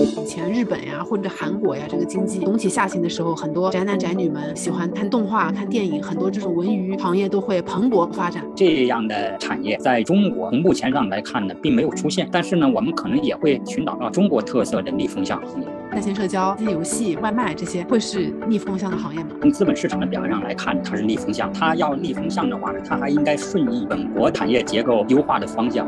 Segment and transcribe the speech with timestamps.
[0.00, 8.42] 以前日本呀或者韩国呀，这个经济总体下行的时候，很多宅男宅女们喜欢看动画、看电影，很多这种文娱行业都会蓬勃发展。
[8.56, 12.26] 这样的产业在中国从目前上来看呢，并没有出现。
[12.32, 15.66] 但是呢，我们可能也会寻找到中国特色的逆风向行业。
[15.92, 19.30] 在线社交、这些游戏、外卖这些会是逆风向的行业吗？
[19.42, 21.52] 从资本市场的表上来看，它是逆风向。
[21.52, 25.86] 它要逆风向的话呢，它还应该顺应本国产业结构优化的方向。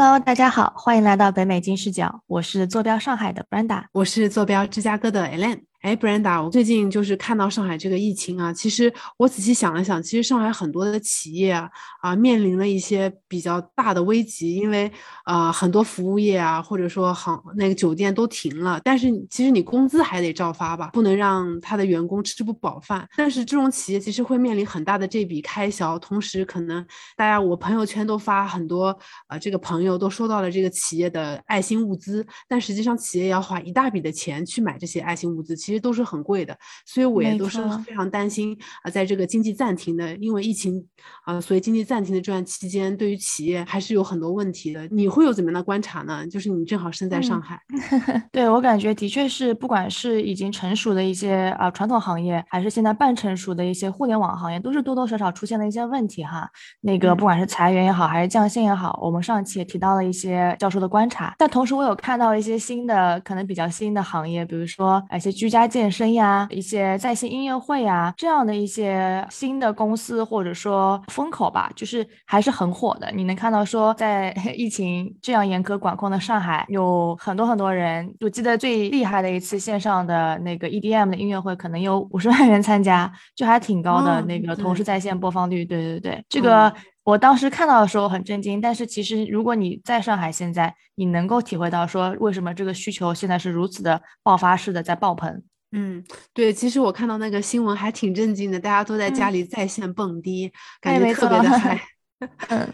[0.00, 5.62] Hello，大家好，欢迎来到北美金视角，我是坐标上海的 Brenda，我是坐标芝加哥的 Ellen。
[5.80, 14.90] 哎，Brenda，我最近就是看到上海这个疫情啊，其实我仔细想了想，其实上海很多的企业啊啊面临了一些比较大的危机，因为
[15.22, 23.08] 啊很多服务业啊或者说航那个酒店都停了，但是其实你工资还得照发吧，不能让他的员工吃不饱饭。
[23.16, 26.84] 但是这种企业其实会面临很大的这笔开销，同时可能
[27.16, 35.56] 大家我朋友圈都发很多啊这个朋友都收到了这个企业的爱心物资，但实际上企业要花一大笔的钱去买这些爱心物资。
[35.68, 40.84] 其实都是很贵的，所以我也都是非常担心啊，在这个经济暂停的，因为疫情
[41.24, 44.86] 啊，所以经济暂停的这段期间，对于企业还是有很多问题的。
[44.88, 46.26] 你会有怎么样的观察呢？
[46.26, 47.60] 就是你正好身在上海，
[48.32, 56.48] 对我感觉的确是，不管是已经成熟的一些啊传统行业，还是现在半成熟的一些互联网行业，都是多多少少出现了一些问题哈。
[56.80, 61.34] 那个不管是裁员也好，还是降薪也好，我们上期也提到了一些教授的观察。
[61.36, 65.57] 但同时，我有看到一些新的，可能比较新的行业，比如说一些居家。
[65.66, 73.10] 健身呀，一些在线音乐会呀，这样的一些新的公司或者说风口吧，就是还是很火的。
[73.12, 78.14] 你能看到说，在 疫情这样严格管控的上海，有很多很多人。
[78.20, 85.64] 我记得最厉害的一次线上的那个 EDM 的音乐会，可能有五十万人参加，就还挺高的那个同时在线播放率。
[85.64, 86.72] 对对对，这个。
[87.04, 95.42] 我当时看到的时候很震惊，但是其实如果你在上海，现在你能够体会到说为什么这个需求现在是如此的爆发式的在爆棚。
[95.72, 96.02] 嗯，
[96.32, 101.78] 对，其实我看到那个新闻还挺震惊的，大家都在家里在线蹦迪，感觉特别的嗨。
[102.48, 102.72] 嗯，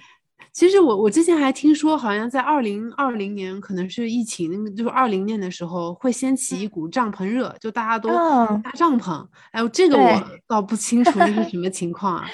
[0.53, 9.27] 其实我我之前还听说，好像在二零二零年，可能是疫情，就是二零年的时候会掀起一股帐篷热，就大家都搭帐篷。
[9.51, 12.29] 哎呦，这个我倒不清楚这是什么 情况啊。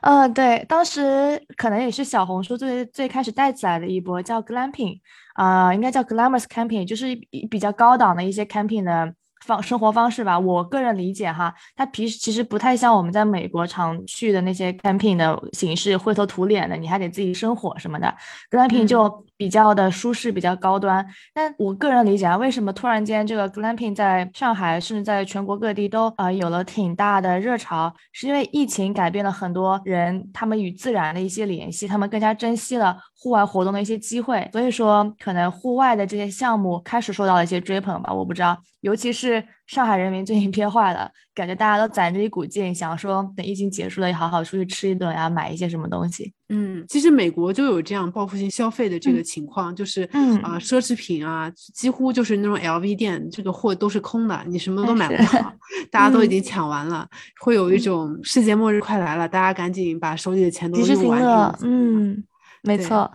[0.00, 5.00] 嗯， 对，当时可能也是小红书最最开始带起来的一波，叫 glamping，
[5.34, 7.14] 啊，应该叫 glamorous camping，就是
[7.50, 9.12] 比较高档的一些 camping 的。
[9.44, 18.14] 方生活方式吧，我个人理解哈，它平时其实不太像我们在美国常去的那些 camping 的形式，灰头土脸的，你还得自己生火什么的。
[18.50, 21.06] glamping 就比较的舒适，比较高端。
[21.32, 39.42] 但我个人理解啊，为什么突然间这个 glamping 在上海甚至在全国各地都呃有了挺大的热潮，是因为疫情改变了很多人他们与自然的一些联系，他们更加珍惜了户外活动的一些机会，所以说可能户外的这些项目开始受到了一些追捧吧，我不知道，尤其是。
[39.68, 46.32] 是上海人民最近憋坏了，感觉大家都攒着一股劲，想说等疫情结束了，好好出去吃一顿呀，买一些什么东西。
[46.48, 50.02] 嗯，其实美国就有这样报复性消费的这个情况，就是
[50.42, 55.52] 啊，奢侈品啊，几乎就是那种 LV 店，这个货都是空的，你什么都买不到，
[55.92, 57.06] 大家都已经抢完了，
[57.42, 61.58] 会有一种世界末日快来了，大家赶紧把手里的钱都用完了。
[61.62, 62.24] 嗯，
[62.62, 63.10] 没错。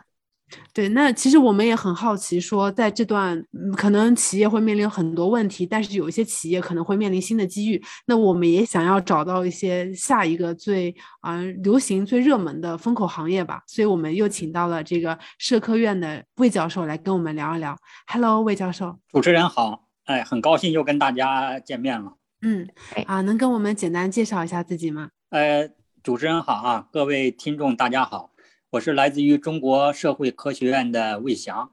[0.73, 3.43] 对，那其实我们也很好奇，说在这段
[3.77, 7.81] 可能企业会面临很多问题，但是有一些企业可能会面临新的机遇。
[8.07, 13.61] 那我们也想要找到一些下一个最啊流行、最热门的风口行业吧。
[13.67, 17.77] 所以我们又请到了这个社科院的魏教授来跟我们聊一聊。
[18.07, 22.13] Hello，魏教授，主持人好，哎，很高兴又跟大家见面了。
[22.41, 22.67] 嗯，
[23.05, 25.09] 啊，能跟我们简单介绍一下自己吗？
[25.29, 25.69] 呃，
[26.01, 28.32] 主持人好啊，各位听众大家好。
[28.73, 31.69] 我是来自于中国社会科学院的魏翔，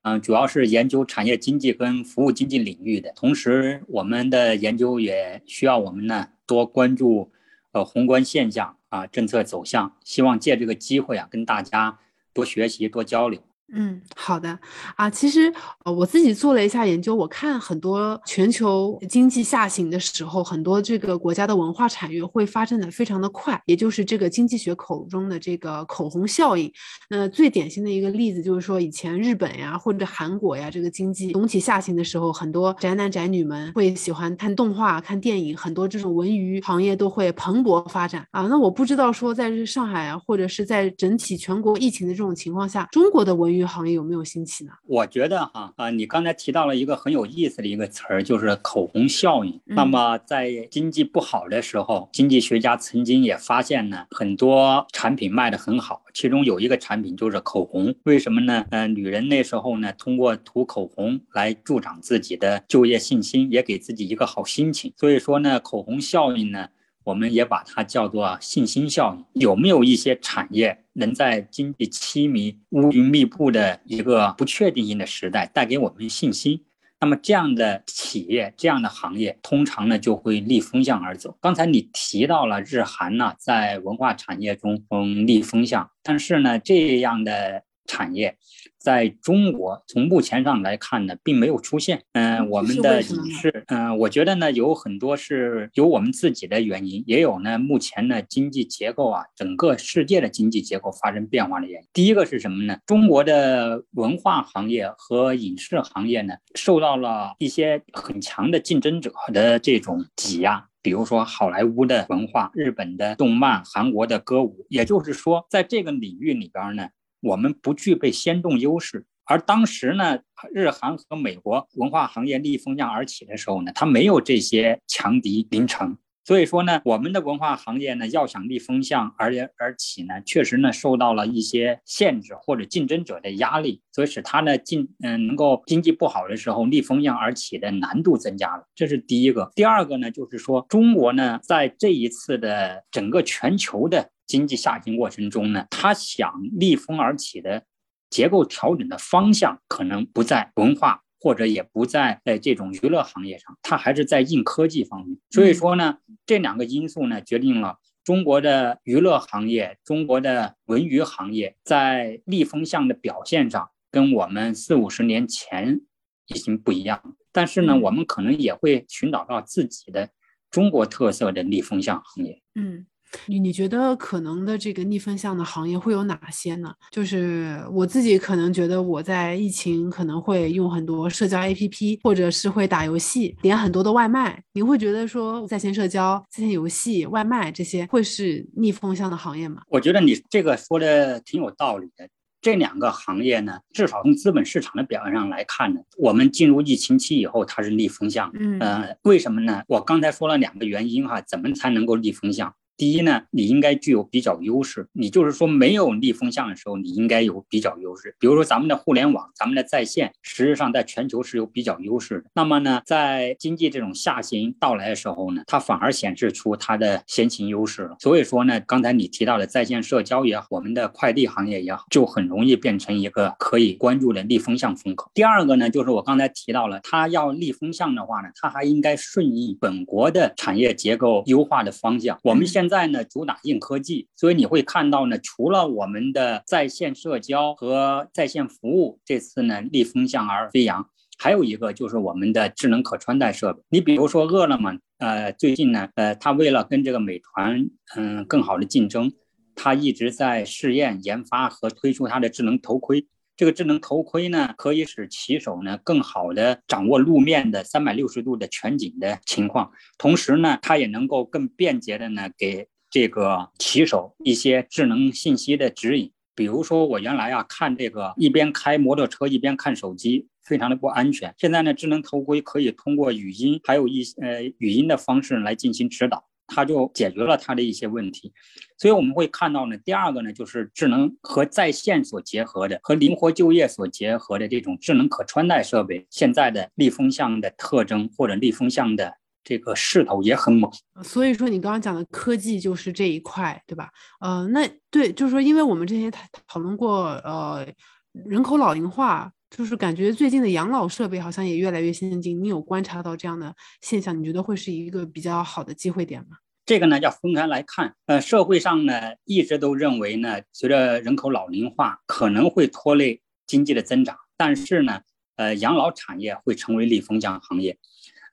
[0.00, 3.12] 嗯，主要是研究产业经济跟服务经济领域的。
[3.14, 7.30] 同时，我们的研究也需要我们呢多关注
[7.72, 11.98] 呃宏观现象啊政策走向，希望借这个机会啊跟大家
[12.32, 13.42] 多学习多交流。
[13.70, 14.58] 嗯，好的
[14.96, 15.52] 啊，其实
[15.84, 26.72] 呃我自己做了一下研究，我看很多全球经济下行的时候，很多这个国家的文化产业会发展的非常的快，也就是这个经济学口中的这个口红效应。
[27.10, 38.46] 那最典型的一个例子就是说，以前日本呀或者韩国呀，这个经济总体下行的时候，很多宅男宅女们会喜欢看动画、看电影，很多这种文娱行业都会蓬勃发展啊。
[38.46, 44.72] 那我不知道说在上海啊，或者是在整体全国疫情的这种情况下，中国的文娱育行业有没有兴起呢？
[44.86, 49.60] 我觉得哈啊，你刚才提到了一个很有意思的一个词儿，就是口红效应。
[49.64, 57.94] 那么在经济不好的时候，经济学家曾经也发现呢，很多产品卖得很好，其中有一个产品就是口红。
[58.04, 58.64] 为什么呢？
[58.70, 64.92] 嗯，女人那时候呢，通过涂口红来助长自己的就业信心，也给自己一个好心情。
[64.96, 66.68] 所以说呢，口红效应呢。
[67.08, 69.24] 我们也把它叫做信心效应。
[69.40, 76.60] 有没有一些产业能在经济凄迷、乌云密布的一个不确定性的时代带给我们信心？
[77.00, 81.34] 那么这样的企业、这样的行业，通常呢就会逆风向而走。
[81.40, 88.36] 刚才你提到了日韩呢，在文化产业中嗯逆风向，但是呢这样的产业。
[88.78, 92.04] 在中国，从目前上来看呢，并没有出现。
[92.12, 101.88] 嗯，我们的影视，嗯，我觉得呢，有很多是有我们自己的原因，也有呢，目前呢，经济结构啊，整个世界的经济结构发生变化的原因。
[101.92, 102.78] 第一个是什么呢？
[102.86, 114.64] 中国的文化行业和影视行业呢，受到了一些很强的竞争者的这种挤压，比如说好莱坞的文化、日本的动漫、韩国的歌舞。
[114.68, 116.88] 也就是说，在这个领域里边呢。
[117.20, 120.20] 我们不具备先动优势，而当时呢，
[120.54, 139.50] 日韩和美国文化行业逆风向而起的时候呢，它没有这些强敌临城，所以说呢，我们的文化行业呢要想逆风向而而起呢，确实呢受到了一些限制或者竞争者的压力，所以使它呢进嗯能够经济不好的时候逆风向而起的难度增加了，这是第一个。
[139.56, 144.10] 第二个呢，就是说中国呢在这一次的整个全球的。
[144.28, 147.64] 经济下行过程中呢，他想逆风而起的
[148.08, 155.18] 结构调整的方向可能不在文化，或者也不在在这种娱乐行业上，他还是在硬科技方面。
[155.30, 165.80] 所以说呢，这两个因素呢，决定了中国的娱乐行业、中国的文娱行业在逆风向的表现上，跟我们四五十年前
[166.26, 167.16] 已经不一样。
[167.32, 170.10] 但是呢，我们可能也会寻找到自己的
[170.50, 172.42] 中国特色的逆风向行业。
[172.54, 172.86] 嗯。
[173.26, 176.72] 你你觉得可能的这个逆风向的行业会有哪些呢？
[176.90, 184.42] 就是我自己可能觉得我在疫情可能会用很多社交 APP，或者是会打游戏，点很多的外卖。
[184.52, 189.62] 你会觉得说在线社交、在线游戏、外卖这些会是逆风向的行业吗？
[189.68, 192.08] 我觉得你这个说的挺有道理的。
[192.40, 198.30] 这两个行业呢，至少从资本市场的表现上来看呢，我们进入疫情期以后它是逆风向。
[198.38, 199.60] 嗯，呃，为什么呢？
[199.66, 202.54] 我刚才说了两个原因哈，怎么才能够逆风向？
[202.78, 204.88] 第一呢，你应该具有比较优势。
[204.92, 208.14] 你就是说没有逆风向的时候，你应该有比较优势。
[208.20, 212.30] 比如说咱们的互联网，咱们的在线，实际上在全球是有比较优势的。
[212.34, 217.96] 那么呢，在经济这种下行到来的时候呢，它反而显示出它的先行优势了。
[217.98, 225.10] 所以说呢，刚才你提到的在线社交也好，我们的快递行业也好，就很容易变成一个可以关注的逆风向风口。
[225.12, 232.16] 第二个呢，就是我刚才提到了，它要逆风向的话呢，它还应该顺应本国的产业结构优化的方向。
[232.22, 240.88] 我们现在呢，主打硬科技，所以你会看到呢，除了我们的在线社交和在线服务这次呢逆风向而飞扬，
[241.18, 243.62] 还有一个就是我们的智能可穿戴设备。
[243.70, 249.12] 你比如说饿了么，呃，最近呢，呃，它为了跟这个美团，嗯，更好的竞争，
[249.54, 253.06] 它一直在试验、研发和推出它的智能头盔。
[253.38, 266.10] 这个智能头盔呢，可以使骑手呢更好的掌握路面的三百六十度的全景的情况，同时呢，它也能够更便捷的呢给这个骑手一些智能信息的指引。
[266.34, 271.32] 比如说，我原来啊看这个一边开摩托车一边看手机，非常的不安全。
[271.38, 276.27] 现在呢，智能头盔可以通过语音，还有一呃语音的方式来进行指导。
[276.48, 278.32] 它就解决了它的一些问题，
[278.78, 289.14] 所以我们会看到呢，第二个呢，就是智能和在线所结合的，和灵活就业所结合的这种智能可穿戴设备，现在的逆风向的特征或者逆风向的
[289.44, 290.70] 这个势头也很猛。
[291.02, 293.90] 所以说，你刚刚讲的科技就是这一块，对吧？
[294.20, 297.66] 呃，那对，就是说，因为我们之前讨讨论过，呃，
[298.12, 302.42] 人口老龄化，就是感觉最近的养老设备好像也越来越先进。
[302.42, 304.18] 你有观察到这样的现象？
[304.18, 306.36] 你觉得会是一个比较好的机会点吗？
[306.66, 315.00] 这个呢要分开来看，呃，社会上呢一直都认为呢，随着人口老龄化可能会拖累经济的增长，但是呢，
[315.36, 317.78] 呃，养老产业会成为逆风向行业，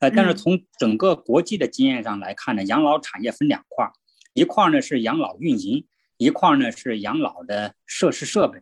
[0.01, 3.93] 呃，但是从整个国际的经验上来看呢，养老产业分两块儿，
[4.33, 8.59] 一块儿呢是养老运营，一块儿呢是养老的设施设备。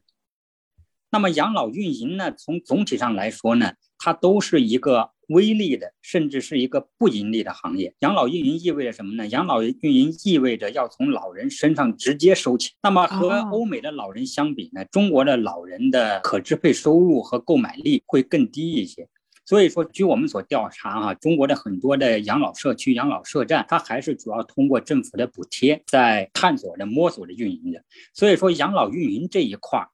[1.13, 3.71] 那么养老运营呢，从总体上来说呢。
[4.05, 7.95] 它都是一个微利的，甚至是一个不盈利的行业。
[7.99, 9.25] 养老运营意味着什么呢？
[9.27, 12.73] 养老运营意味着要从老人身上直接收钱。
[12.81, 19.07] 那么和欧美的老人相比呢，中国的老人的可支配收入和购买力会更低一些。
[19.45, 27.81] 所以说，据我们所调查哈，中国的很多的养老社区、养老社站，它还是主要通过政府的补贴在探索着、摸索着运营的。
[28.13, 29.87] 所以说，养老运营这一块儿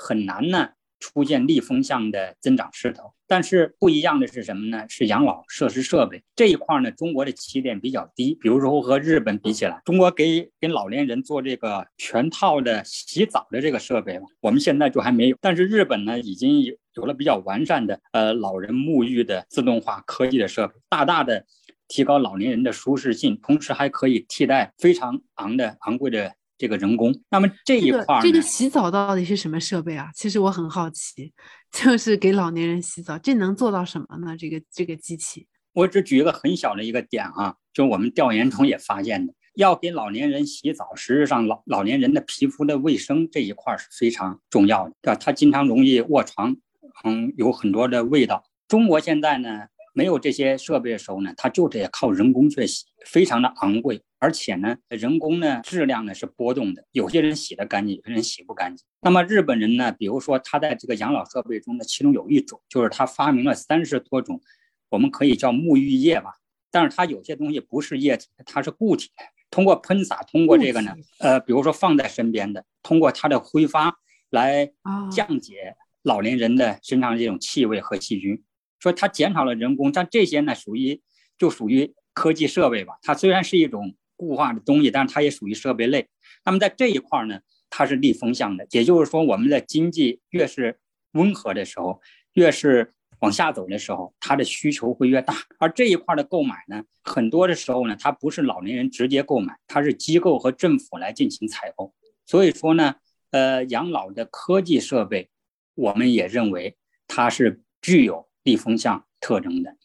[0.00, 3.12] 很难呢出现逆风向的增长势头。
[3.26, 4.84] 但是不一样的是什么呢？
[4.88, 8.36] 是养老设施设备这一块呢，中国的起点比较低。
[8.40, 15.36] 比如说和日本比起来，中国给给老年人做这个全套的洗澡的这个设备，我们现在就还没有。
[15.40, 16.74] 但是日本呢，已经有。
[16.96, 21.46] 有了比较完善的呃老人沐浴的自动化科技的设备，大大的
[21.86, 27.12] 提高老年人的舒适性，同时还可以替代非常昂的昂贵的这个人工。
[27.30, 30.10] 那么这一块儿，这个洗澡到底是什么设备啊？
[30.14, 31.32] 其实我很好奇，
[31.72, 34.36] 就是给老年人洗澡，这能做到什么呢？
[34.36, 45.18] 这个这个机器，我只举一个很小的一个点啊，就我们调研中也发现的，要给老年人洗澡，实际上老老年人的皮肤的卫生这一块是非常重要的，对吧？
[45.18, 46.54] 他经常容易卧床。
[47.02, 48.44] 嗯，有很多的味道。
[48.68, 49.60] 中国现在呢，
[49.92, 58.84] 没有这些设备的时候呢，它就得靠人工去洗，非常的昂贵，而且呢，人工呢质量呢是波动的，有些人洗得干净，有些人洗不干净。
[59.02, 64.40] 那么日本人呢，比如说他在这个养老设备中的，其中有一种就是他发明了三十多种，
[64.88, 66.34] 我们可以叫沐浴液吧，
[66.70, 73.98] 但是它有些东西不是液体，它是固体的，通过喷洒，通过这个呢，呃，比如说放在身边的，通过它的挥发
[74.30, 74.70] 来
[75.10, 75.76] 降解。
[76.02, 78.42] 老年人的身上这种气味和细菌，
[78.80, 81.00] 说它减少了人工，但这些呢属于
[81.38, 82.94] 就属于科技设备吧。
[83.02, 86.08] 它虽然是一种固化的东西，但是它也属于设备类。
[86.44, 90.78] 那么在这一块呢，它是逆风向的，也就是说，我们的经济越是
[91.12, 92.00] 温和的时候，
[92.32, 95.34] 越是往下走的时候，它的需求会越大。
[95.58, 101.94] 而这一块的购买呢，很多的时候呢，它不是老年人直接购买，它是机构和政府来进行采购。
[102.24, 102.94] 所以说呢，
[103.30, 105.28] 呃，养老的科技设备。
[105.76, 109.76] 我们也认为它是具有逆风向特征的。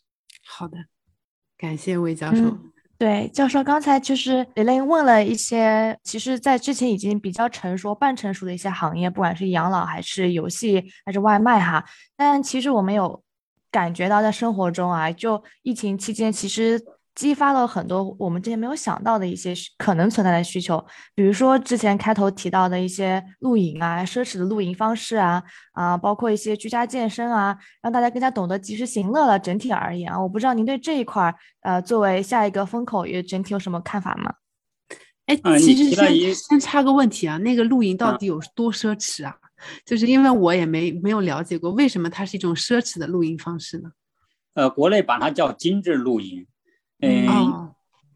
[0.48, 0.78] 好的，
[1.58, 2.58] 感谢魏教授。
[2.98, 11.84] 对，教授刚才就是雷雷问了一些，其实，在之前已经比较成熟、半成熟的一些行业，不管是养老还是游戏还是外卖哈。
[12.16, 13.24] 但其实我们有
[13.70, 16.82] 感觉到，在生活中啊，就疫情期间，其实。
[17.16, 25.42] 激发了很多我们之前没有想到的一些可能存在的需求，比如说之前开头提到的一些露营啊，奢侈的露营方式啊，
[25.72, 29.40] 啊，包括一些居家健身啊，让大家更加懂得及时行乐了。
[29.40, 34.34] 整体而言啊，我不知道您对这一块，呃，作为下一个风口，也整体有什么看法吗？
[35.28, 39.34] 哎，其实先先插个问题啊，那个露营到底有多奢侈啊？
[39.86, 43.92] 就是因为我也没没有了解过，为什么它是一种奢侈的露营方式呢？
[44.54, 46.46] 呃，国内把它叫精致露营。
[47.02, 47.74] 嗯，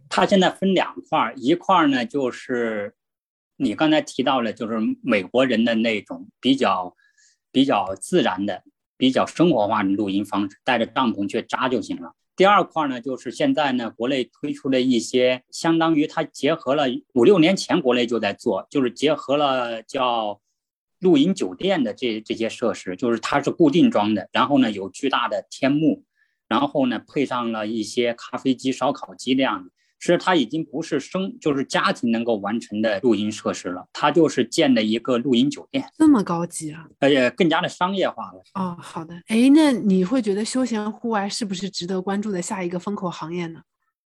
[0.10, 2.96] 它现在分两块儿，一块儿呢就是
[3.58, 6.96] 你刚才提到了，就是美国人的那种比较
[7.52, 8.64] 比较自然的、
[8.98, 12.14] 比较生活化的录音方式，带着帐篷去扎就行了。
[12.36, 20.40] 第二块呢，就是现在呢国内推出了一些，相当于它结合了五六年前国内就在做，就是结合了叫
[21.00, 26.06] 露营酒店的这这些设施，就是它是固定装的，然后呢有巨大的天幕。
[26.50, 38.42] 然后呢，配上了一些咖啡机、烧烤机这样的，其实它已经不是生，就是家庭能够完成的露营设施了，它就是建的一个露营酒店，这么高级啊，而且更加的商业化了。
[38.56, 43.62] 哦，好的，哎，那你会觉得休闲户外是不是值得关注的下一个风口行业呢？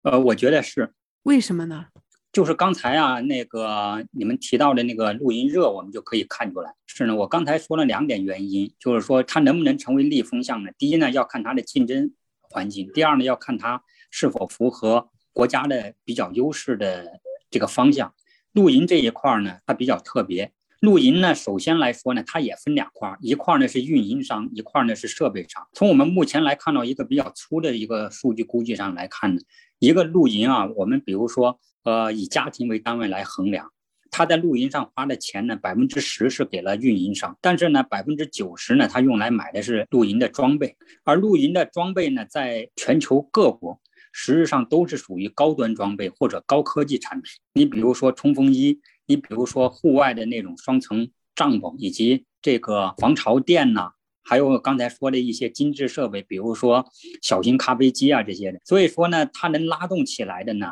[0.03, 1.87] 呃，我觉得是，为什么呢？
[2.31, 10.71] 就是刚才啊，那个你们提到的那个露营热，我们就可以看出来，是呢，我刚才说了两点原因，就是说它能不能成为逆风向呢？
[10.77, 12.13] 第一呢，要看它的竞争。
[12.51, 12.91] 环境。
[12.93, 18.13] 第二呢，要看它是否符合国家的比较优势的这个方向。
[18.51, 20.51] 露营这一块呢，它比较特别。
[20.81, 25.67] 露营呢，首先来说呢，它也分两块，一块呢是运营商，一块呢是设备商。
[25.73, 29.41] 从我们目前来看到一个比较粗的一个数据估计上来看呢，
[29.79, 33.71] 一个露营啊，我们比如说呃以家庭为单位来衡量。
[34.11, 40.75] 他在露营上花的钱呢，百分之十是给了运营商，但是呢，百分之九十呢，他用来买的是露营的装备。
[41.03, 43.79] 而露营的装备呢，在全球各国
[44.11, 47.31] 实质上都是属于高端装备或者高科技产品。
[47.53, 53.91] 你比如说冲锋衣，你比如说户外的那种双层帐篷，以及这个防潮垫呐，
[54.23, 56.85] 还有刚才说的一些精致设备，比如说
[57.21, 58.59] 小型咖啡机啊这些的。
[58.65, 60.67] 所以说呢，它能拉动起来的呢。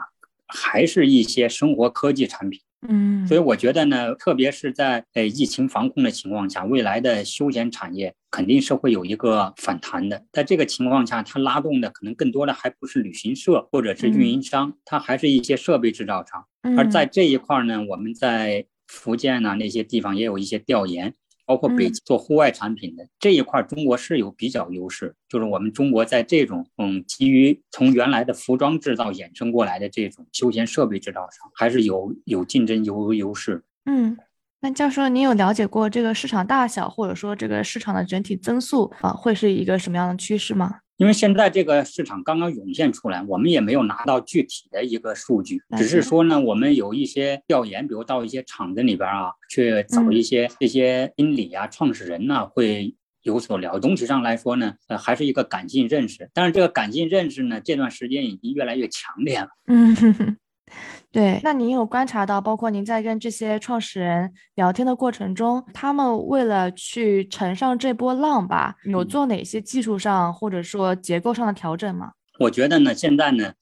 [0.51, 10.23] 还是一些生活科技产品，嗯，所以我觉得呢，特别是在呃疫情防控的情况下，未来的休闲产业肯定是会有一个反弹的。
[10.31, 16.45] 在这个情况下，它拉动的可能更多的还不是旅行社或者是运营商，它还是一些设备制造厂。
[16.77, 21.13] 而在这一块呢，我们在福建呢那些地方也有一些调研。
[21.49, 33.63] 包括北京做户外产品的这一块，中国是有比较优势，就是我们中国在这种嗯，基于从原来的服装制造衍生过来的这种休闲设备制造上，还是有有竞争优优势。
[33.85, 34.15] 嗯，
[34.61, 40.81] 那教授，您有了解过这个市场大小，或者说这个市场的整体增速啊，会是一个什么样的趋势吗？
[40.99, 53.79] 因为现在这个市场刚刚涌现出来，我们也没有拿到具体的一个数据，只是说呢，我们有一些调研，比如到一些厂子里边啊，去找一些这些经理啊、创始人呢，会有所聊。
[53.79, 56.29] 总体上来说呢，呃，还是一个感性认识。
[56.33, 59.47] 但是这个感性认识呢，这段时间已经越来越强烈了。
[59.67, 60.37] 嗯。
[61.11, 72.11] 对，那您有观察到，包括您在跟这些创始人聊天的过程中，他们为了去乘上这波浪吧，有做哪些技术上或者说结构上的调整吗？
[72.39, 73.53] 我觉得呢，现在呢，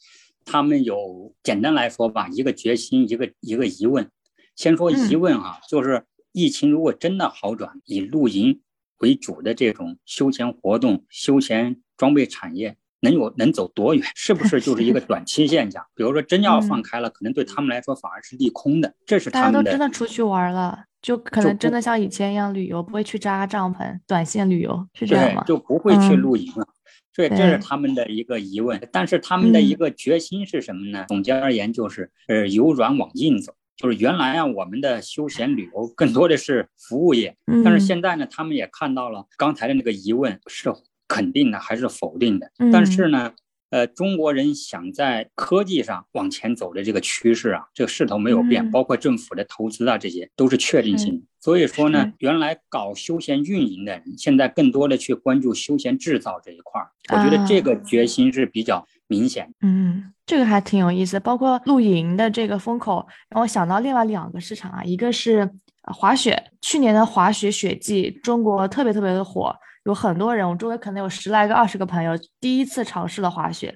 [0.43, 4.09] 他们有简单来说吧，一个决心，一个一个疑问。
[4.57, 8.59] 先说疑问啊，就是疫情如果真的好转，以露营
[8.97, 12.75] 为主的这种休闲活动、休闲装备产业。
[13.01, 14.03] 能有能走多远？
[14.15, 15.83] 是不是就是一个 短期现象？
[15.95, 18.93] 比如说真要放开了，可能对他们来说反而是利空的。
[19.05, 25.43] 这是他们大家都真的出去玩了，就可能真的像以前一样旅游，不会去扎帐篷，短线旅游是这样吗？
[25.45, 26.67] 就不会去露营了。
[27.13, 28.79] 所以这是他们的一个疑问。
[28.91, 31.05] 但是他们的一个决心是什么呢？
[31.07, 33.53] 总结而言就是，呃，由软往硬走。
[33.75, 40.73] 就是原来啊，我们的休闲旅游更多的是服务业，但是现在呢，他们也看到了刚才的那个疑问是。
[41.07, 42.51] 肯定的还是否定的？
[42.71, 43.33] 但是呢，
[43.69, 51.25] 呃，中国人想在科技上往前走的这个趋势啊，这个势头没有变，包括政府的投资啊，这些都是确定性。
[51.39, 56.89] 所以说呢，原来搞休闲运营的人，现在更多的去关注休闲制造这一块儿。
[57.09, 59.49] 我觉得这个决心是比较明显。
[59.61, 61.19] 嗯，这个还挺有意思。
[61.19, 65.49] 包括露营的这个风口，让我想到另外两个市场啊，一个是
[65.83, 69.55] 滑雪，去年的滑雪雪季，中国特别特别的火。
[69.87, 73.73] 有很多人，我周围可能有十来个、二十个朋友，第一次尝试了滑雪，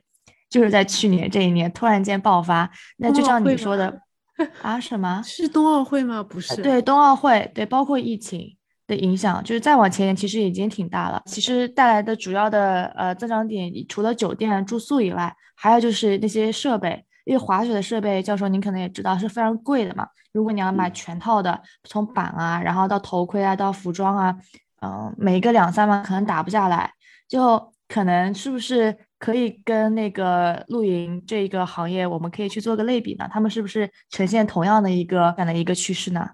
[0.49, 2.69] 就是在去年这一年突然间爆发。
[2.97, 4.01] 那就像你说的
[4.61, 6.21] 啊，什么是冬奥会吗？
[6.21, 11.21] 不是，对，冬奥会，对，包括疫情的影响，就是再往前其实已经挺大了。
[11.27, 20.05] 其实带来的主要的呃增长点，除了酒店住宿以外，还有就是那些设备，因为滑雪的设备，教授您可能也知道是非常贵的嘛。
[20.33, 24.35] 如果你要买全套的，从板啊，然后到头盔啊，到服装啊。
[24.81, 26.91] 嗯，每个两三万可能打不下来，
[27.27, 33.27] 就可能是不是可以跟那个露营这一个行业，我们可以去做个类比呢？
[33.31, 36.31] 他们是不是呈现同样的一个这样的一个趋势呢？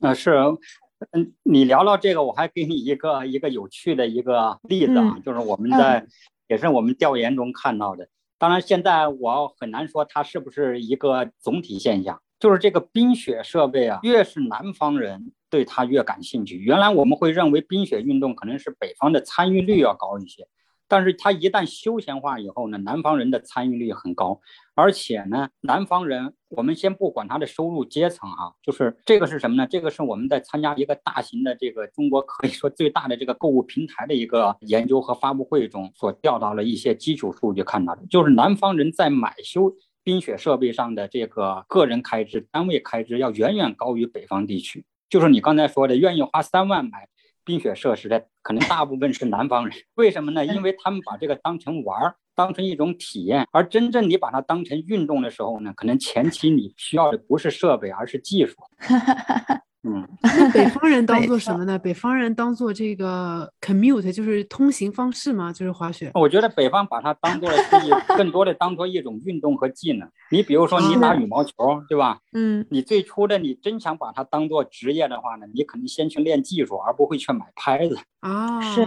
[0.00, 0.30] 啊，是，
[1.10, 6.06] 嗯，你聊聊这个，我还给你一个一个有趣的一个例子啊，就是我们在
[6.46, 8.08] 也是我们调研中看到的。
[8.38, 15.32] 当然，现在我很难说它是不是一个总体现象，就是这个冰雪设备啊，越是南方人。
[15.50, 16.56] 对他越感兴趣。
[16.56, 20.46] 原来我们会认为冰雪运动可能是北方的参与率要高一些，
[20.86, 24.40] 但是它一旦休闲化以后呢，南方人的参与率很高，
[24.74, 29.66] 而且呢，南方人我们先不管他的收入阶层啊，就是这个是什么呢？
[29.66, 39.70] 这个是我们在参加一个大型的这个中国可以说最大的这个购物平台的一个研究和发布会中所调到了一些基础数据看到的，就是南方人在买修
[40.02, 44.86] 冰雪设备上的这个个人开支、单位开支要远远高于北方地区。
[45.08, 47.08] 就是你刚才说的，愿意花三万买
[47.44, 49.76] 冰雪设施的，可能大部分是南方人。
[49.94, 50.44] 为什么呢？
[50.44, 53.46] 因为他们把这个当成玩儿，当成一种体验。
[53.52, 58.56] 而真正你把它当成运动的时候呢，可能前期你需要的不是设备，而是技术。
[59.88, 61.78] 嗯， 那北方人当做什么呢？
[61.78, 66.10] 北方人当做这个 commute，就是通行方式嘛，就是滑雪。
[66.14, 70.06] 我觉得北方把它当做是一 更多的当做一种运动和技能。
[70.30, 71.52] 你比如说你打羽毛球，
[71.88, 72.18] 对吧？
[72.34, 78.60] 嗯，你最初的你真想把它当做职业的话呢，你肯定先去练技术，而不会去买拍子啊。
[78.60, 78.84] 是，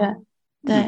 [0.64, 0.86] 对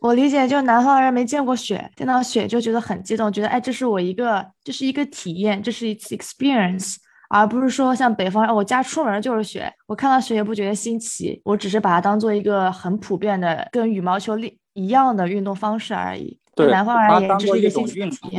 [0.00, 6.96] 我理解，就南方人没见过雪，见到雪就觉得很激动，觉得哎，这是我一个，这是一个体验，这是一次 experience。
[7.28, 14.36] 而不是说像北方，我家出门就是雪，我看到雪也不觉得新奇，我只是把它当做一个很普遍的跟羽毛球
[14.74, 16.38] 一样的运动方式而已。
[16.54, 18.30] 对南方而言，这是一种运动，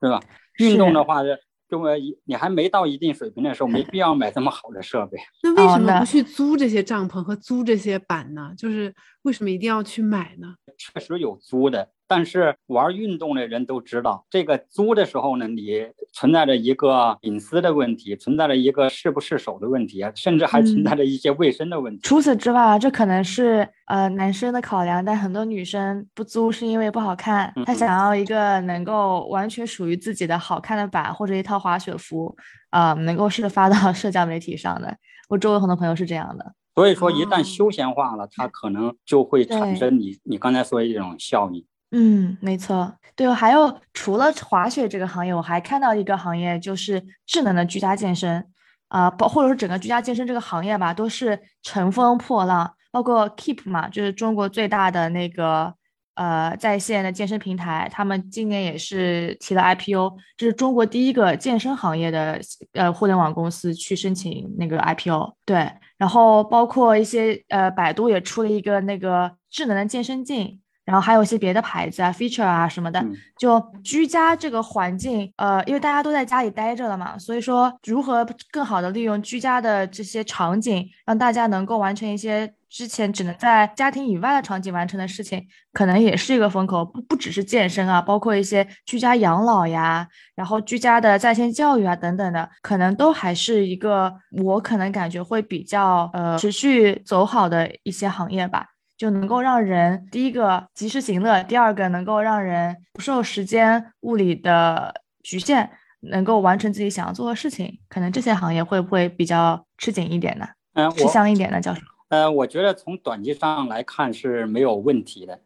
[0.00, 0.20] 对吧？
[0.58, 1.22] 运动的话，
[1.68, 5.18] 就为你还没到一定水平的时候，没必要买这么好的设备。
[5.42, 8.52] 那为什么不去租这些帐篷和租这些板呢？
[8.56, 10.54] 就是为什么一定要去买呢？
[10.78, 11.88] 确实有租的。
[12.14, 21.98] 但是玩运动的人都知道，这个租的时候呢，你存在着一个隐私的问题，存在着一个是不是手的问题啊，甚至还存在着一些卫生的问题。
[22.04, 32.36] 除此之外，这可能是呃男生的考量，但很多女生不租是因为不好看，她想要一个能够完全属于自己的好看的板或者一套滑雪服，
[32.70, 34.96] 啊，能够是发到社交媒体上的。
[35.28, 36.54] 我周围很多朋友是这样的。
[36.76, 41.64] 所以说，一旦休闲化了，它可能就会产生你你刚才说的一种效应。
[41.96, 42.92] 嗯，没错。
[43.14, 48.44] 对，还有除了滑雪这个行业，我还看到一个行业，就是智能的居家健身
[48.88, 52.74] 啊，包或者说整个居家健身这个行业吧，都是乘风破浪。
[52.90, 55.72] 包括 Keep 嘛，就是中国最大的那个
[56.14, 62.40] 呃在线的健身平台，他们今年也是提了 IPO，这是中国第一个健身行业的
[62.72, 65.36] 呃互联网公司去申请那个 IPO。
[65.44, 65.70] 对。
[65.96, 73.04] 然后包括一些呃，百度也出了一个那个智能的健身镜，然后还有一些别的牌子啊，feature 啊什么的。
[73.38, 82.54] 就居家这个环境，呃，因为大家都在家里待着了嘛，所以说如何更好的利用居家的这些场景，让大家能够完成一些。
[82.74, 86.84] 之前只能在家庭以外的场景完成的事情，可能也是一个风口。
[86.84, 98.66] 不不只是健身啊，包括一些居家养老呀，然后居家的在线教育啊等等的，可能都还是一个我可能感觉会比较呃持续走好的一些行业吧。
[98.96, 107.78] 就能够让人第一个及时行乐，第二个能够让人不受时间物理的局限，能够完成自己想要做的事情。
[107.88, 110.46] 可能这些行业会不会比较吃紧一点呢？
[110.74, 111.80] 嗯，吃香一点呢，教授。
[112.08, 115.40] 呃，我觉得从短期上来看是没有问题的，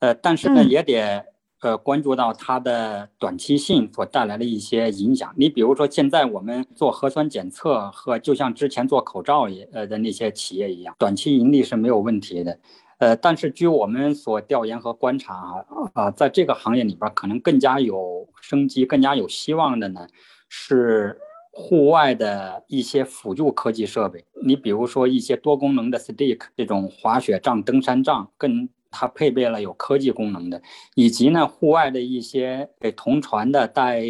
[0.00, 1.24] 呃，但是呢，也得
[1.60, 5.32] 呃关注到它的短期性所带来的一些影响。
[5.36, 12.58] 你比如说，现在我们做核酸检测和就像之前做口罩也呃的那些企业一样，短期盈利是没有问题的。
[12.98, 20.06] 呃，但是据我们所调研和观察啊，啊，在这个行业里边，可能更加有生机、更加有希望的呢
[20.48, 21.18] 是。
[21.52, 30.62] 户外的一些辅助科技设备，你比如说一些多功能的 stick 这种滑雪杖、登山杖，更它配备了有科技功能的，
[30.94, 34.02] 以及呢户外的一些给同传的带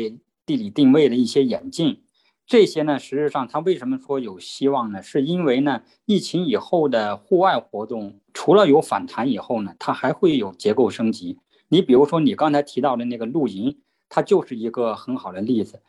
[0.47, 2.01] 地理定位的一些眼镜，
[2.47, 5.03] 这些呢实质上它为什么说有希望呢？
[5.03, 11.39] 是因为呢疫情以后的户外活动除了有反弹以后呢，它还会有结构升级。
[11.69, 15.81] 你比如说你刚才提到的那个露营，它就是一个很好的例子。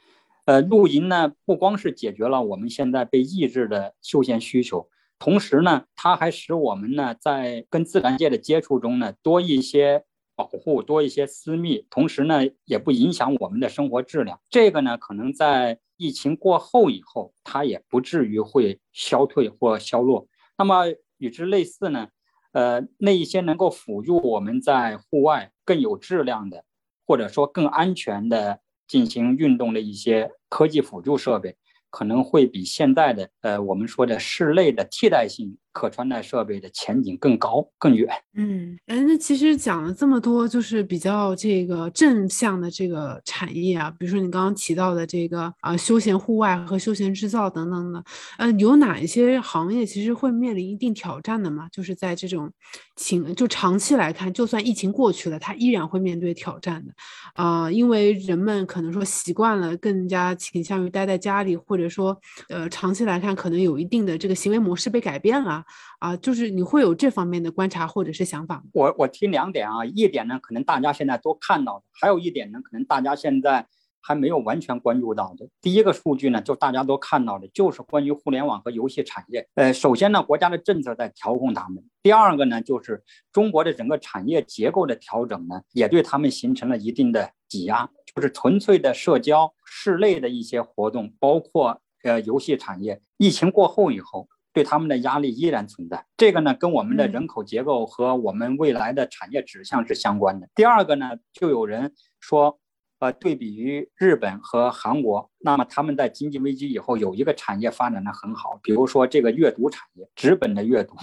[0.45, 4.89] 呃，露营呢，不光是解决了我们现在被抑制的休闲需求，
[5.21, 10.03] 同时呢，它还使我们呢在跟自然界的接触中呢多一些
[10.35, 14.41] 保护，多一些私密，同时呢也不影响我们的生活质量。
[14.49, 20.25] 这个呢，可能在疫情过后以后，它也不至于会消退或消落。
[20.57, 20.85] 那么
[21.19, 22.07] 与之类似呢，
[22.53, 26.65] 呃，那一些能够辅助我们在户外更有质量的，
[27.05, 28.59] 或者说更安全的。
[28.87, 31.55] 进行运动的一些科技辅助设备，
[31.91, 35.57] 可能会比现在的呃我们说的室内的替代性。
[35.71, 38.09] 可穿戴设备的前景更高更远。
[38.33, 48.03] 嗯，哎，那其实讲了这么多，就是比较这个正向的这个产业啊，比如说你刚刚提到的这个啊休闲户外和休闲制造等等的，
[48.37, 51.67] 呃，有哪一些行业其实会面临一定挑战的吗？
[51.71, 52.51] 就是在这种
[52.95, 56.93] 情就长期来看，就算疫情过去了，它依然会面对挑战的
[57.35, 62.17] 啊，因为人们可能说习惯了，更加倾向于待在家里，或者说
[62.49, 65.60] 呃长期来看，可能有一定的这个行为模式被改变了。
[65.99, 68.63] 啊，就是你会有这方面的观察或者是想法？
[68.73, 73.67] 我我提两点啊，一点呢，可能大家现在都看到的，还有一点呢，可能大家现在
[74.01, 75.47] 还没有完全关注到的。
[75.61, 79.47] 第一个数据呢，就大家都看到的，就是关于互联网和游戏产业。
[79.55, 87.89] 呃，首先呢，国家的政策在调控他们；第二个呢，就是中国的整个产业结构的调整呢，也对他们形成了一定的挤压。
[88.13, 94.27] 就是纯粹的社交、室内的一些活动，包括呃游戏产业，疫情过后以后。
[94.53, 100.49] 对他们的压力依然存在，这个呢跟我们的人口结构和我们未来的产业指向是相关的。
[100.53, 102.59] 第二个呢，就有人说，
[102.99, 110.95] 呃，对比于日本和韩国，那么他们在经济危机以后有一个产业发展的很好，比如说这个阅读产业，纸本的阅读，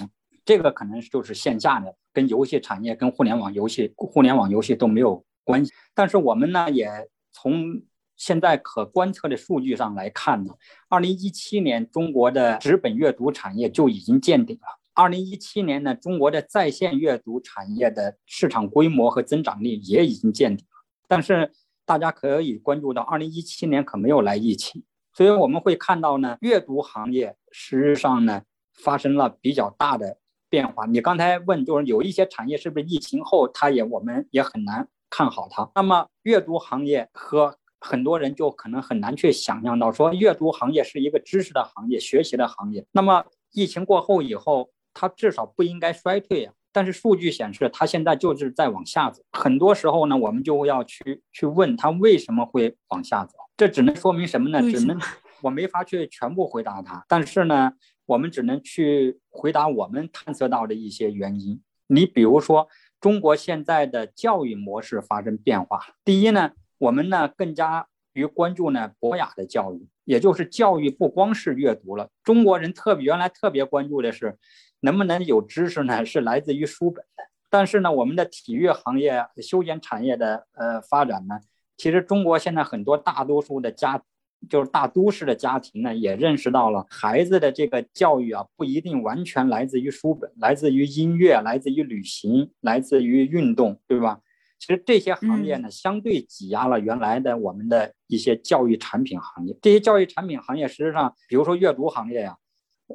[0.45, 5.73] 这个可能就是线下的，跟游戏产业、跟互联网游戏、互联网游戏都没有关系。
[5.95, 7.81] 但是我们呢也从。
[8.19, 10.53] 现在可观测的数据上来看呢，
[10.91, 14.67] 二零一七年中国的纸本阅读产业就已经见顶了。
[14.93, 20.85] 二零一七年呢，中国的在线阅读产业的市场规模和增长率也已经见顶了。
[21.07, 21.53] 但是
[21.85, 28.43] 大家可以关注到，二零一七年可没有来疫情，所以我们会看到呢，阅读行业实质上呢
[28.75, 30.85] 发生了比较大的变化。
[30.87, 35.71] 你刚才问，就是有一些产业是不是疫情后它也我们也很难看好它。
[35.77, 42.85] 那么阅读行业和很多人就可能很难去想象到，说阅读行业是一个知识的行业、学习的行业。
[42.93, 46.55] 那么疫情过后以后，它至少不应该衰退啊。
[46.71, 49.23] 但是数据显示，它现在就是在往下走。
[49.33, 53.37] 很多时候呢，我们就要去去问它为什么会往下走。
[53.57, 54.61] 这只能说明什么呢？
[54.71, 54.97] 只能
[55.43, 57.05] 我没法去全部回答它。
[57.09, 57.73] 但是呢，
[58.07, 61.61] 我们只能去回答我们探测到的一些原因。
[61.87, 62.69] 你比如说，
[63.01, 65.81] 中国现在的教育模式发生变化。
[66.05, 72.09] 第一呢，我们呢更加于关注呢博雅的教育，也就是教育不光是阅读了。
[72.25, 74.39] 中国人特别原来特别关注的是。
[74.81, 76.07] 能不能有知识呢？
[76.07, 77.25] 是来自于书本的。
[77.51, 81.41] 但是呢，我们的体育行业、休闲产业的呃发展呢，
[81.77, 84.01] 其实中国现在很多大多数的家，
[84.49, 94.21] 就是大都市的家庭呢，也认识到了孩子的这个教育啊，不一定完全来自于书本，来自于音乐，来自于旅行，来自于运动，对吧？
[94.59, 99.57] 其实这些行业呢，相对挤压了原来的我们的一些教育产品行业。
[99.63, 102.37] 这些教育产品行业，实际上，比如说阅读行业呀。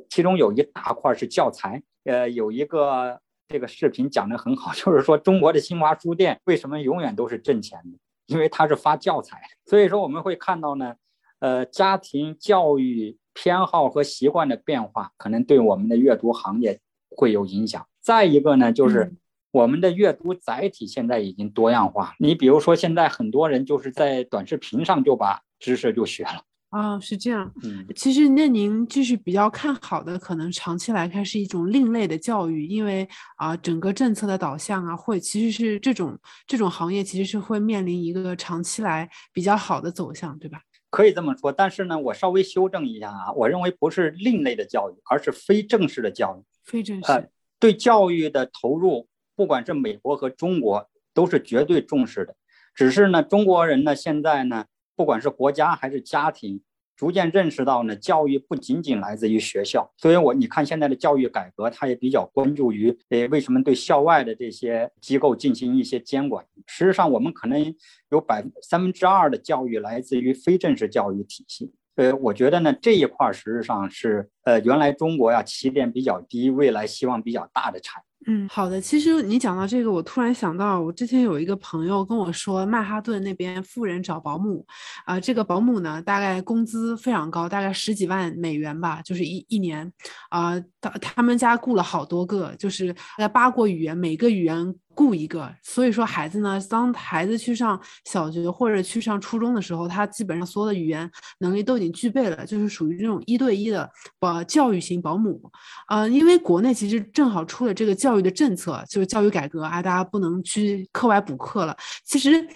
[0.09, 9.39] 其中有一大块是教材，呃，有一个这个视频讲的很好， 就是说中国的新华书店为什么永远都是挣钱的，因为它是发教材。
[9.67, 10.95] 所以说我们会看到呢，
[11.37, 16.79] 呃，家庭教育偏好和习惯的变化，可能对我们的阅读行业
[17.15, 17.87] 会有影响。
[18.01, 19.13] 再一个呢，就是
[19.53, 26.43] 我们的阅读载体现在已经多样化，你比如说现在很多人就是在短视频上就把知识就学了。
[26.71, 27.53] 哦，是这样。
[27.63, 40.61] 嗯，其实那您就是比较看好的，可能长期来看是一种另类的教育，因为啊，整个政策的导向啊，会其实是这种这种行业其实是会面临一个长期来比较好的走向，对吧？
[40.89, 46.43] 可以这么说，但是呢，我稍微修正一下啊，我认为不是另类的教育，而是非正式的教育。
[46.63, 47.29] 非正式。
[47.59, 52.35] 对教育的投入，不管是美国和中国，都是绝对重视的。
[52.73, 54.65] 只是呢，中国人呢，现在呢。
[54.95, 56.61] 不管是国家还是家庭，
[56.95, 59.91] 逐渐认识到呢，教育不仅仅来自于学校。
[59.97, 66.45] 所以，我你看现在的教育改革，它也比较关注于，诶，为什么对校外的这些机构进行一些监管？
[66.67, 67.75] 事实际上，我们可能
[68.11, 71.73] 有百三分之二的教育来自于非正式教育体系。
[71.95, 78.05] 呃，我觉得呢，这一块实际上是，呃，原来中国呀起点比较低，未来希望比较大的产业。
[78.25, 78.79] 嗯，好的。
[78.79, 84.65] 其实你讲到这个，我突然想到，我之前有一个朋友跟我说，曼哈顿那边富人找保姆，
[85.05, 89.91] 啊，这个保姆呢，大概工资非常高，大概十几万美元吧，就是一一年，
[90.29, 94.73] 啊，他他们家雇了好多个，就是在八国语言，每个语言。
[94.95, 105.41] 雇一个，所以说孩子呢，当孩子去上小学或者去上初中的时候，他基本上所有的语言能力都已经具备了，就是属于这种一对一的保教育型保姆。
[105.89, 111.75] 呃，因为国内其实正好出了这个教育的政策，就是教育改革啊，大家不能去课外补课了。
[112.05, 112.47] 其实。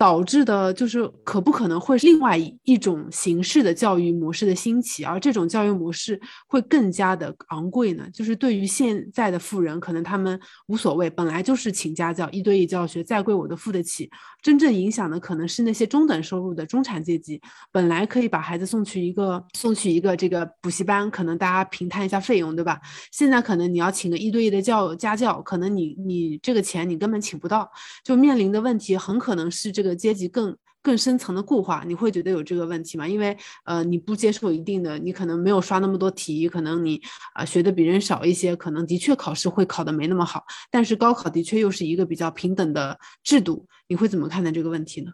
[0.00, 8.08] 导致的就是可不可能会另外一种形式的教育模式的兴起，而这种教育模式会更加的昂贵呢？
[8.10, 14.08] 就是对于现在的富人，可能他们无所谓，本来就是请家教、一对一教学，再贵我都付得起。
[14.40, 17.38] 真正影响的可能是那些中等收入的中产阶级，
[17.70, 22.80] 本来可以把孩子送去一个送去一个这个补习班，可能大家平摊一下费用，对吧？
[23.12, 27.70] 现在可能你要请个一对一的教家教，可能你你这个钱你根本请不到，
[28.02, 29.89] 就面临的问题很可能是这个。
[29.94, 33.06] 阶级更更深层的固化，你会觉得有这个问题吗？
[33.06, 37.00] 因为呃，你不接受一定的，你可能没有刷那么多题，可能你
[37.34, 40.42] 啊学的比人少一些，可能的确考试会考的没那么好。
[40.70, 45.12] 但是高考的确又是一个比较平等的制度，你会怎么看待这个问题呢？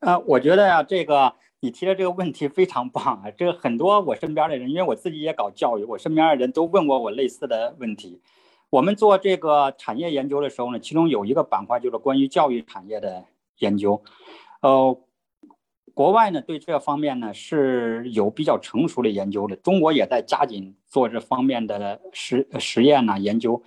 [0.00, 3.30] 呃，我觉得呀，这个你提的这个问题非常棒啊。
[3.36, 8.20] 这个很多我身边的人，因为我自己也搞教育，我身边的人都问过我类似的问题。
[8.70, 13.24] 我们做这个产业研究的时候呢，其中有一个板块就是关于教育产业的。
[13.58, 14.02] 研究，
[14.62, 15.00] 呃，
[15.94, 23.62] 国外呢对这方面呢是有比较成熟的研究的，中国也在加紧做这方面的实实验呢研究。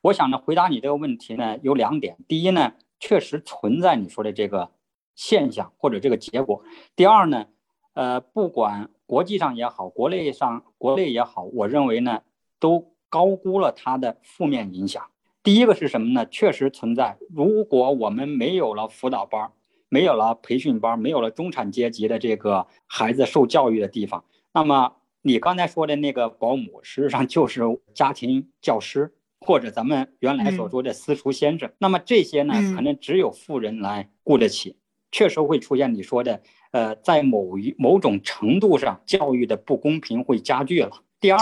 [0.00, 4.70] 我想呢回答你这个问题呢有两点：第一呢，确实存在你说的这个
[5.14, 6.62] 现象或者这个结果；
[6.96, 7.46] 第二呢，
[7.94, 12.22] 呃，不管国际上也好，国内上国内也好，我认为呢
[12.58, 15.10] 都高估了它的负面影响。
[15.44, 16.24] 第一个是什么呢？
[16.30, 17.18] 确实存在。
[17.28, 19.52] 如果我们没有了辅导班，
[19.90, 27.60] 没有了培训班，没有了中产阶级的这个孩子受教育的地方，那么你刚才说的那个保姆，实际上就是
[27.92, 31.70] 家庭教师，或者咱们原来所说的私塾先生。
[31.76, 34.78] 那么这些呢，可能只有富人来雇得起，
[35.12, 41.02] 确实会出现你说的，呃，在某一某种程度上，教育的不公平会加剧了。
[41.24, 41.38] 第二，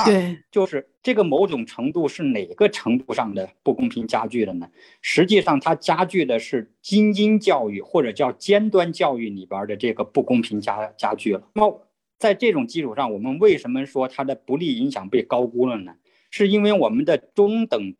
[0.49, 4.71] 就是这个某种程度是哪个程度上的不公平加剧了呢？
[5.01, 11.42] 实际上，它加剧的是精英教育或者叫尖端教育里边的这个不公平加加剧了。
[11.55, 15.97] 那么，在这种基础上，我们为什么说它的不利影响被高估了呢？
[16.31, 17.97] 是因为我们的中等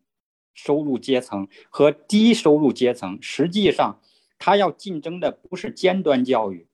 [0.55, 3.99] 收入阶层和低收入阶层，实际上
[4.39, 6.69] 它要竞争的不是尖端教育，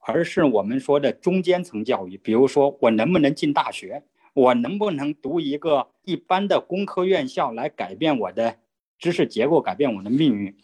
[0.00, 2.18] 而是我们说的中间层教育。
[2.18, 4.02] 比如说，我能不能进大学？
[4.34, 8.58] 我能不能读一个一般的工科院校来改变我的
[8.98, 10.56] 知识结构，改变我的命运？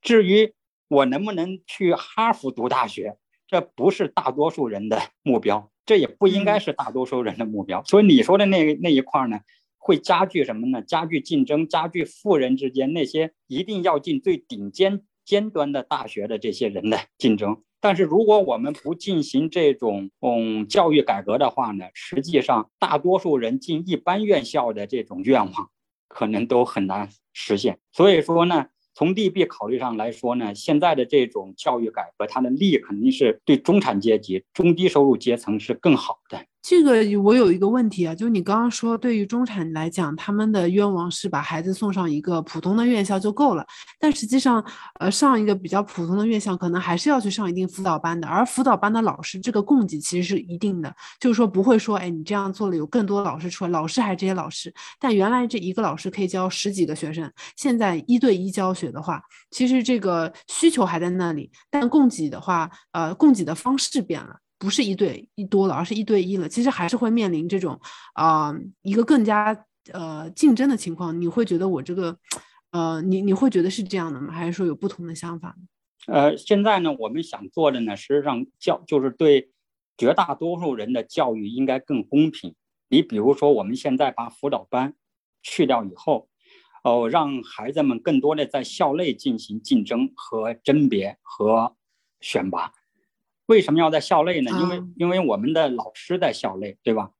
[0.00, 0.54] 至于
[0.88, 7.82] 我能不能去哈佛读大学，这不是大多数人的目标，这也不应该是大多数人的目标。
[7.84, 9.40] 所以你说的那那一块呢，
[9.76, 10.82] 会加剧什么呢？
[10.82, 17.62] 加剧竞争，加剧富人之间那些一定要进最顶尖尖端的大学的这些人的竞争。
[17.80, 25.70] 但是如果我们不进行这种嗯教育改革的话呢，实际上大多数人进一般院校的这种愿望，
[26.08, 27.78] 可能都很难实现。
[27.92, 36.46] 所以说呢，从利弊考虑上来说呢，现在的这种教育改革，它的利肯定是对中产阶级、中低收入阶层是更好对。
[36.60, 43.64] 这个我有一个问题啊，就是你刚刚说，对于中产来讲，他们的愿望是把孩子送上一个普通的院校就够了。
[43.98, 44.62] 但实际上，
[45.00, 48.28] 呃，上一个比较普通的院校，可能还是要去上一定辅导班的。
[48.28, 54.74] 而辅导班的老师这个供给其实是一定的，就是说不会说，哎，你这样做了有更多老师出来，老师还是这些老师。
[55.00, 64.36] 但原来这一个老师可以教十几个学生，现在一对一教学的话，其实这个需求还在那里，但供给的话，呃，供给的方式变了。
[64.58, 66.48] 不是一对一多了，而是一对一了。
[66.48, 67.80] 其实还是会面临这种
[68.14, 71.18] 啊一个更加呃竞争的情况。
[71.20, 72.18] 你会觉得我这个
[72.70, 74.32] 呃，你你会觉得是这样的吗？
[74.32, 75.54] 还是说有不同的想法？
[76.06, 79.50] 呃，现在呢，我们想做的呢，实际上教就是对
[79.96, 82.54] 绝大多数人的教育应该更公平。
[82.88, 84.94] 你比如说，我们现在把辅导班
[85.42, 86.28] 去掉以后，
[86.82, 91.76] 哦，让孩子们更多的在校内进行竞争和甄别和
[92.20, 92.72] 选拔。
[93.48, 94.50] 为什么要在校内呢？
[94.60, 97.10] 因为因为我们的老师在校内，对吧？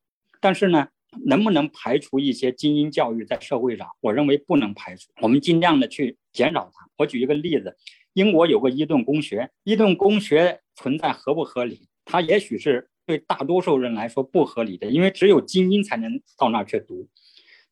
[0.42, 0.88] 但是呢，
[1.24, 3.88] 能不能排除一些精英教育在社会上？
[4.00, 6.86] 我认为不能排除，我们尽量的去减少它。
[6.98, 7.74] 我举一个例子，
[8.12, 11.88] 英国有个伊顿公学，伊顿公学存在合不合理？
[12.04, 17.08] 它也许是对大多数人来说不合理的，因为只有精英才能到那儿去读。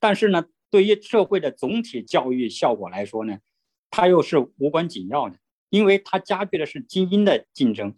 [0.01, 3.37] 但是呢，对于社会的总体教育效果来说呢，
[3.91, 5.37] 它又是无关紧要的，
[5.69, 7.95] 因为它加剧的是精英的竞争。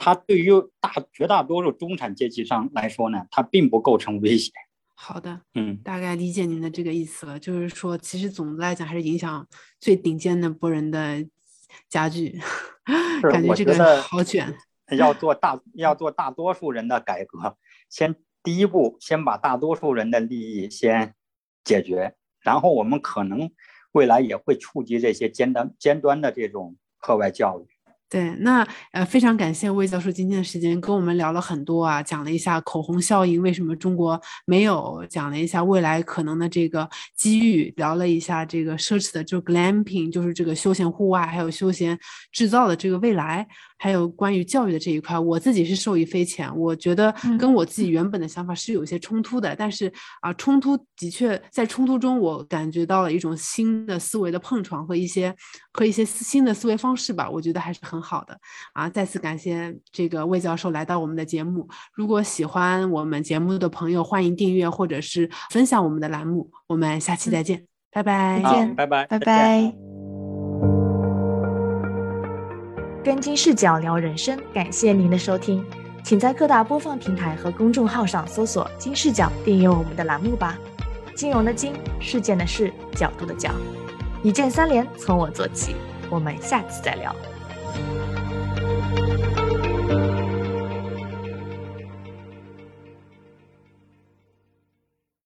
[0.00, 4.52] 它对于大绝大多数中产阶级上来说呢，它并不构成威胁。
[4.94, 9.46] 好的，嗯，大概理解您的这个意思了，就是说，其实总的来讲还是影响
[9.80, 11.26] 最顶尖的波人的
[11.88, 12.40] 家具，
[13.30, 14.56] 感觉这个好卷。
[14.96, 17.58] 要做大要做大多数人的改革，
[17.90, 21.14] 先第一步先把大多数人的利益先
[21.62, 23.50] 解决，然后我们可能
[23.92, 27.66] 未来也会触及这些尖端尖端的这种课外教育。
[28.10, 41.98] 对，那呃，非常感谢魏教授今天的时间跟我们聊了很多啊，讲了一下口红效应为什么中国没有，讲了一下未来可能的这个机遇，聊了一下这个奢侈的就 glamping，就是这个休闲户外还有休闲
[42.32, 43.46] 制造的这个未来。
[43.80, 46.52] 还有关于教育的这一块，我自己是受益匪浅。
[46.58, 49.86] 我觉得跟我自己原本的想法是有一些冲突的，但是
[50.20, 55.32] 啊，冲突的确在冲突中，我感觉到了一种新的思维的碰撞和一些
[55.72, 57.30] 和一些新的思维方式吧。
[57.30, 58.38] 我觉得还是很好的
[58.72, 58.88] 啊！
[58.88, 61.68] 再次感谢这个魏教授来到我们的节目。
[61.92, 66.50] 如果喜欢我们节目的朋友，欢迎订阅或者是分享我们的栏目。
[66.66, 69.74] 我们下期再见，拜拜，再见，拜拜，拜拜。
[73.04, 75.64] 跟金视角聊人生，感谢您的收听，
[76.04, 80.58] 请在各大播放平台和公众号上搜索“金视角”，订阅我们的栏目吧。
[81.16, 83.50] 金融的金，事件的事，角度的角，
[84.22, 85.74] 一键三连，从我做起。
[86.10, 87.14] 我们下次再聊。
[87.74, 87.97] Bye.